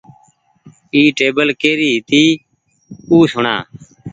اي 0.93 1.01
ٽيبل 1.17 1.47
ڪري 1.61 1.87
هيتي 1.93 2.23
او 3.09 3.17
سوڻا۔ 3.31 3.55